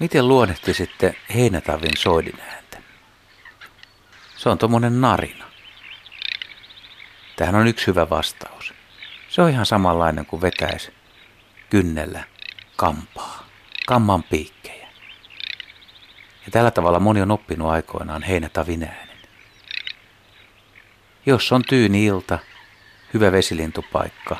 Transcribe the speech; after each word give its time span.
Miten 0.00 0.28
luonnehtisitte 0.28 1.14
heinätavin 1.34 1.96
soidin 1.96 2.40
ääntä? 2.40 2.78
Se 4.36 4.48
on 4.48 4.58
tuommoinen 4.58 5.00
narina. 5.00 5.44
Tähän 7.36 7.54
on 7.54 7.66
yksi 7.66 7.86
hyvä 7.86 8.10
vastaus. 8.10 8.74
Se 9.28 9.42
on 9.42 9.50
ihan 9.50 9.66
samanlainen 9.66 10.26
kuin 10.26 10.42
vetäisi 10.42 10.94
kynnellä 11.70 12.24
kampaa, 12.76 13.46
kamman 13.86 14.22
piikkejä. 14.22 14.88
Ja 16.44 16.50
tällä 16.50 16.70
tavalla 16.70 17.00
moni 17.00 17.22
on 17.22 17.30
oppinut 17.30 17.70
aikoinaan 17.70 18.22
heinätavin 18.22 18.82
äänen. 18.82 19.18
Jos 21.26 21.52
on 21.52 21.62
tyyni 21.62 22.04
ilta, 22.04 22.38
hyvä 23.14 23.32
vesilintupaikka, 23.32 24.36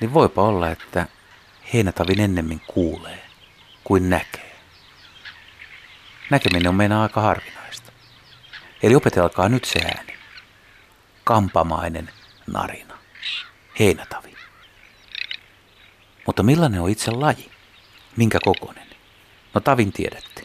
niin 0.00 0.14
voipa 0.14 0.42
olla, 0.42 0.70
että 0.70 1.06
heinätavin 1.72 2.20
ennemmin 2.20 2.60
kuulee 2.66 3.22
kuin 3.84 4.10
näkee. 4.10 4.49
Näkeminen 6.30 6.68
on 6.68 6.74
meidän 6.74 6.98
aika 6.98 7.20
harvinaista. 7.20 7.92
Eli 8.82 8.94
opetelkaa 8.94 9.48
nyt 9.48 9.64
se 9.64 9.80
ääni. 9.80 10.14
Kampamainen 11.24 12.10
narina. 12.46 12.98
Heinätavi. 13.78 14.36
Mutta 16.26 16.42
millainen 16.42 16.80
on 16.80 16.90
itse 16.90 17.10
laji? 17.10 17.50
Minkä 18.16 18.38
kokonen? 18.44 18.86
No 19.54 19.60
tavin 19.60 19.92
tiedätte. 19.92 20.42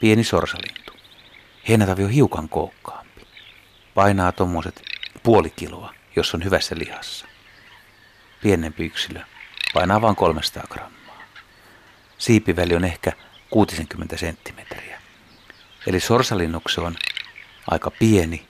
Pieni 0.00 0.24
sorsalintu. 0.24 0.92
Heinätavi 1.68 2.04
on 2.04 2.10
hiukan 2.10 2.48
kookkaampi. 2.48 3.26
Painaa 3.94 4.32
tommoset 4.32 4.82
puoli 5.22 5.50
kiloa, 5.50 5.94
jos 6.16 6.34
on 6.34 6.44
hyvässä 6.44 6.74
lihassa. 6.78 7.26
Pienempi 8.42 8.84
yksilö 8.84 9.20
painaa 9.74 10.00
vain 10.00 10.16
300 10.16 10.64
grammaa. 10.70 11.22
Siipiväli 12.18 12.74
on 12.74 12.84
ehkä 12.84 13.12
60 13.50 14.16
senttimetriä. 14.16 15.00
Eli 15.86 16.00
sorsalinnuksi 16.00 16.80
on 16.80 16.96
aika 17.66 17.90
pieni, 17.90 18.48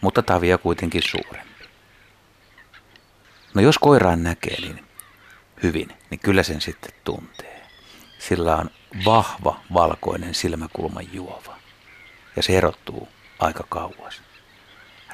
mutta 0.00 0.22
tavia 0.22 0.58
kuitenkin 0.58 1.02
suurempi. 1.02 1.64
No 3.54 3.62
jos 3.62 3.78
koiraan 3.78 4.22
näkee 4.22 4.60
niin 4.60 4.84
hyvin, 5.62 5.92
niin 6.10 6.20
kyllä 6.20 6.42
sen 6.42 6.60
sitten 6.60 6.92
tuntee. 7.04 7.66
Sillä 8.18 8.56
on 8.56 8.70
vahva 9.04 9.60
valkoinen 9.74 10.34
silmäkulman 10.34 11.12
juova 11.12 11.56
ja 12.36 12.42
se 12.42 12.58
erottuu 12.58 13.08
aika 13.38 13.64
kauas. 13.68 14.22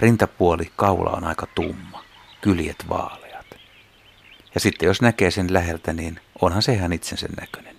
Rintapuoli 0.01 0.73
kaula 0.77 1.11
on 1.11 1.25
aika 1.25 1.47
tumma, 1.55 2.05
kyljet 2.41 2.89
vaaleat. 2.89 3.47
Ja 4.55 4.61
sitten 4.61 4.87
jos 4.87 5.03
näkee 5.03 5.31
sen 5.31 5.53
läheltä, 5.53 5.93
niin 5.93 6.21
onhan 6.41 6.63
se 6.63 6.73
ihan 6.73 6.93
itsensä 6.93 7.29
näköinen. 7.41 7.76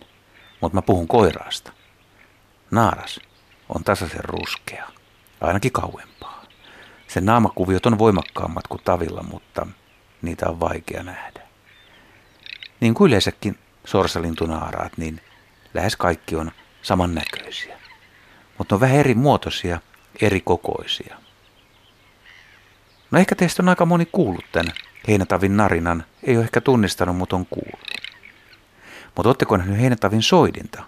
Mutta 0.61 0.75
mä 0.75 0.81
puhun 0.81 1.07
koiraasta. 1.07 1.71
Naaras 2.71 3.19
on 3.69 3.83
tasaisen 3.83 4.23
ruskea, 4.23 4.87
ainakin 5.41 5.71
kauempaa. 5.71 6.45
Sen 7.07 7.25
naamakuviot 7.25 7.85
on 7.85 7.99
voimakkaammat 7.99 8.67
kuin 8.67 8.81
tavilla, 8.83 9.23
mutta 9.23 9.67
niitä 10.21 10.49
on 10.49 10.59
vaikea 10.59 11.03
nähdä. 11.03 11.41
Niin 12.79 12.93
kuin 12.93 13.07
yleensäkin 13.07 13.57
sorsalintunaaraat, 13.85 14.97
niin 14.97 15.21
lähes 15.73 15.95
kaikki 15.95 16.35
on 16.35 16.51
samannäköisiä. 16.81 17.77
Mutta 18.57 18.75
on 18.75 18.81
vähän 18.81 18.97
eri 18.97 19.13
muotoisia, 19.13 19.79
eri 20.21 20.41
kokoisia. 20.41 21.17
No 23.11 23.19
ehkä 23.19 23.35
teistä 23.35 23.63
on 23.63 23.69
aika 23.69 23.85
moni 23.85 24.05
kuullut 24.11 24.45
tämän 24.51 24.73
heinätavin 25.07 25.57
narinan. 25.57 26.05
Ei 26.23 26.37
ole 26.37 26.43
ehkä 26.43 26.61
tunnistanut, 26.61 27.17
mutta 27.17 27.35
on 27.35 27.45
kuullut. 27.45 27.96
Mutta 29.17 29.29
ootteko 29.29 29.57
nähnyt 29.57 29.79
heinätavin 29.79 30.21
soidinta? 30.21 30.83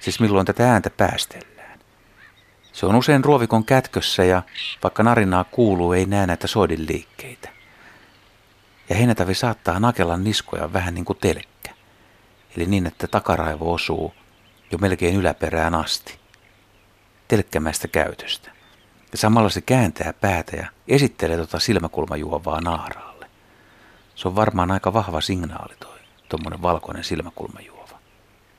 Siis 0.00 0.20
milloin 0.20 0.46
tätä 0.46 0.72
ääntä 0.72 0.90
päästellään? 0.90 1.78
Se 2.72 2.86
on 2.86 2.94
usein 2.94 3.24
ruovikon 3.24 3.64
kätkössä 3.64 4.24
ja 4.24 4.42
vaikka 4.82 5.02
narinaa 5.02 5.44
kuuluu, 5.44 5.92
ei 5.92 6.06
näe 6.06 6.26
näitä 6.26 6.46
soidin 6.46 6.86
liikkeitä. 6.86 7.48
Ja 8.88 8.96
heinätavi 8.96 9.34
saattaa 9.34 9.80
nakella 9.80 10.16
niskoja 10.16 10.72
vähän 10.72 10.94
niin 10.94 11.04
kuin 11.04 11.18
telkkä. 11.20 11.74
Eli 12.56 12.66
niin, 12.66 12.86
että 12.86 13.06
takaraivo 13.06 13.72
osuu 13.72 14.14
jo 14.72 14.78
melkein 14.78 15.16
yläperään 15.16 15.74
asti. 15.74 16.18
Telkkämäistä 17.28 17.88
käytöstä. 17.88 18.50
Ja 19.12 19.18
samalla 19.18 19.48
se 19.48 19.60
kääntää 19.60 20.12
päätä 20.12 20.56
ja 20.56 20.66
esittelee 20.88 21.36
tuota 21.36 21.58
silmäkulmajuovaa 21.58 22.60
naaraalle. 22.60 23.26
Se 24.14 24.28
on 24.28 24.36
varmaan 24.36 24.70
aika 24.70 24.92
vahva 24.92 25.20
signaali 25.20 25.74
toi, 25.80 25.98
tuommoinen 26.28 26.62
valkoinen 26.62 27.04
silmäkulmajuova. 27.04 27.71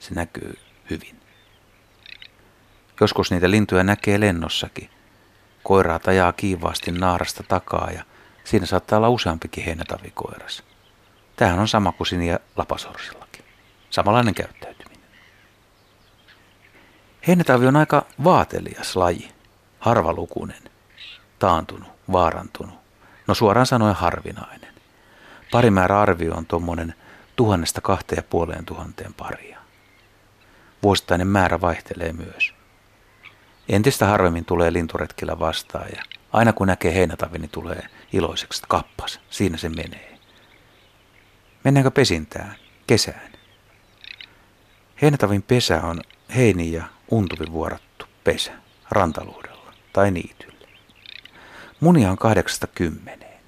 Se 0.04 0.14
näkyy 0.14 0.60
hyvin. 0.90 1.20
Joskus 3.02 3.32
niitä 3.32 3.52
lintuja 3.52 3.84
näkee 3.84 4.20
lennossakin. 4.20 4.90
Koiraa 5.64 6.00
tajaa 6.00 6.32
kiivaasti 6.32 6.92
naarasta 6.92 7.44
takaa 7.44 7.92
ja 7.92 8.04
siinä 8.44 8.66
saattaa 8.66 8.98
olla 8.98 9.10
useampikin 9.10 9.64
heinätavikoiras. 9.64 10.64
Tämähän 11.36 11.60
on 11.60 11.68
sama 11.68 11.92
kuin 11.92 12.08
sinia 12.08 12.40
lapasorsillakin. 12.56 13.46
Samanlainen 13.90 14.34
käyttäytyminen. 14.34 15.10
Heinätavi 17.28 17.68
on 17.68 17.76
aika 17.76 18.06
vaatelias 18.24 18.96
laji 18.96 19.32
harvalukuinen, 19.80 20.64
taantunut, 21.40 21.90
vaarantunut, 22.12 22.76
no 23.28 23.34
suoraan 23.34 23.66
sanoen 23.66 23.96
harvinainen. 23.96 24.74
Parimäärä 25.52 26.02
arvio 26.02 26.34
on 26.34 26.46
tuommoinen 26.46 26.94
tuhannesta 27.36 27.82
kahteen 27.82 28.18
ja 28.18 28.24
puoleen 28.30 28.66
tuhanteen 28.66 29.14
paria. 29.14 29.63
Vuosittainen 30.84 31.28
määrä 31.28 31.62
vaihtelee 31.62 32.14
myös. 32.14 32.54
Entistä 33.70 34.06
harvemmin 34.06 34.46
tulee 34.46 34.74
linturetkillä 34.74 35.40
vastaan 35.40 35.88
ja 35.96 36.04
aina 36.34 36.54
kun 36.54 36.68
näkee 36.68 36.94
heinätavin, 36.94 37.42
niin 37.42 37.50
tulee 37.50 37.84
iloiseksi, 38.14 38.58
että 38.58 38.68
kappas, 38.68 39.20
siinä 39.30 39.58
se 39.58 39.70
menee. 39.70 40.20
Mennäänkö 41.64 41.92
pesintään, 41.92 42.56
kesään? 42.88 43.32
Heinätavin 45.02 45.42
pesä 45.42 45.82
on 45.82 46.02
heini 46.36 46.72
ja 46.72 46.84
untuvi 47.12 47.52
vuorattu 47.52 48.06
pesä 48.24 48.52
rantaluudella 48.92 49.74
tai 49.94 50.12
niitylle. 50.12 50.68
Munia 51.80 52.12
on 52.12 52.18
kahdeksasta 52.18 52.68
kymmeneen. 52.68 53.42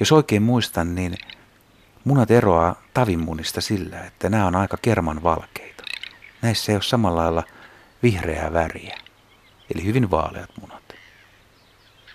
Jos 0.00 0.12
oikein 0.12 0.42
muistan, 0.42 0.94
niin 0.94 1.14
munat 2.04 2.30
eroaa 2.30 2.82
tavimunista 2.94 3.60
sillä, 3.60 4.00
että 4.00 4.30
nämä 4.30 4.46
on 4.46 4.56
aika 4.56 4.76
kerman 4.82 5.22
valkeita. 5.22 5.79
Näissä 6.42 6.72
ei 6.72 6.76
ole 6.76 6.82
samalla 6.82 7.20
lailla 7.22 7.42
vihreää 8.02 8.52
väriä, 8.52 8.98
eli 9.74 9.84
hyvin 9.84 10.10
vaaleat 10.10 10.50
munat. 10.60 10.82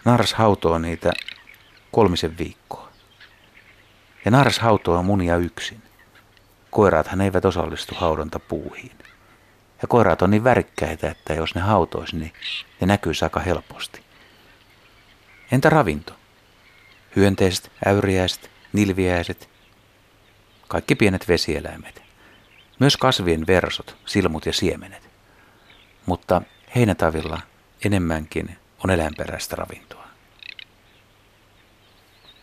Naaras 0.05 0.33
hautoo 0.33 0.77
niitä 0.77 1.11
kolmisen 1.91 2.37
viikkoa. 2.37 2.89
Ja 4.25 4.31
naaras 4.31 4.59
hautoo 4.59 5.03
munia 5.03 5.37
yksin. 5.37 5.83
Koiraathan 6.71 7.21
eivät 7.21 7.45
osallistu 7.45 7.95
haudontapuuhiin. 7.95 8.97
Ja 9.81 9.87
koiraat 9.87 10.21
on 10.21 10.31
niin 10.31 10.43
värikkäitä, 10.43 11.09
että 11.11 11.33
jos 11.33 11.55
ne 11.55 11.61
hautoisi, 11.61 12.15
niin 12.15 12.33
ne 12.81 12.87
näkyisi 12.87 13.25
aika 13.25 13.39
helposti. 13.39 14.03
Entä 15.51 15.69
ravinto? 15.69 16.13
Hyönteiset, 17.15 17.71
äyriäiset, 17.85 18.51
nilviäiset, 18.73 19.49
kaikki 20.67 20.95
pienet 20.95 21.27
vesieläimet. 21.27 22.04
Myös 22.79 22.97
kasvien 22.97 23.47
versot, 23.47 23.97
silmut 24.05 24.45
ja 24.45 24.53
siemenet. 24.53 25.09
Mutta 26.05 26.41
heinätavilla 26.75 27.41
enemmänkin 27.85 28.57
on 28.83 28.91
eläinperäistä 28.91 29.55
ravintoa. 29.55 30.07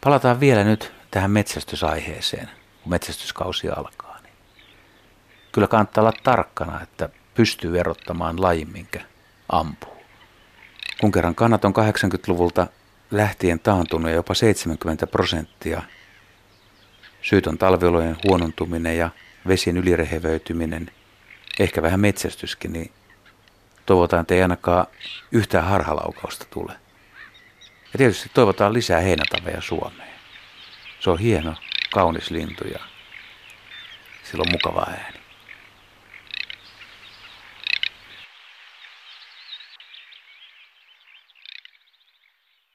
Palataan 0.04 0.40
vielä 0.40 0.64
nyt 0.64 0.92
tähän 1.10 1.30
metsästysaiheeseen, 1.30 2.50
kun 2.82 2.90
metsästyskausi 2.90 3.68
alkaa. 3.68 4.18
Niin 4.22 4.34
kyllä 5.52 5.66
kannattaa 5.66 6.02
olla 6.02 6.12
tarkkana, 6.22 6.80
että 6.82 7.08
pystyy 7.34 7.80
erottamaan 7.80 8.42
lajin, 8.42 8.72
minkä 8.72 9.00
ampuu. 9.48 9.96
Kun 11.00 11.12
kerran 11.12 11.34
kannat 11.34 11.64
on 11.64 11.72
80-luvulta 11.72 12.66
lähtien 13.10 13.60
taantunut 13.60 14.10
ja 14.10 14.14
jopa 14.14 14.34
70 14.34 15.06
prosenttia, 15.06 15.82
syyt 17.22 17.46
on 17.46 17.58
talviolojen 17.58 18.16
huonontuminen 18.24 18.98
ja 18.98 19.10
vesien 19.48 19.76
ylirehevöityminen, 19.76 20.90
ehkä 21.60 21.82
vähän 21.82 22.00
metsästyskin, 22.00 22.72
niin 22.72 22.92
toivotaan, 23.86 24.20
että 24.20 24.34
ei 24.34 24.42
ainakaan 24.42 24.86
yhtään 25.32 25.64
harhalaukausta 25.64 26.46
tule. 26.50 26.72
Ja 27.92 27.98
tietysti 27.98 28.30
toivotaan 28.34 28.72
lisää 28.72 29.00
heinätaveja 29.00 29.60
Suomeen. 29.60 30.12
Se 31.00 31.10
on 31.10 31.18
hieno, 31.18 31.54
kaunis 31.92 32.30
lintu 32.30 32.64
ja 32.64 32.78
sillä 34.22 34.42
on 34.42 34.52
mukava 34.52 34.86
ääni. 34.90 35.21